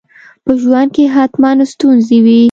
[0.43, 2.39] په ژوند کي حتماً ستونزي وي.